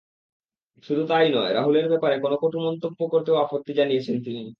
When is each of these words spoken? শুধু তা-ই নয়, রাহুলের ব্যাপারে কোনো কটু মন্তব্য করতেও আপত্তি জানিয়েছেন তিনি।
শুধু 0.85 1.03
তা-ই 1.07 1.27
নয়, 1.33 1.51
রাহুলের 1.53 1.87
ব্যাপারে 1.89 2.15
কোনো 2.19 2.35
কটু 2.41 2.57
মন্তব্য 2.59 2.99
করতেও 3.07 3.41
আপত্তি 3.43 3.71
জানিয়েছেন 3.73 4.15
তিনি। 4.25 4.41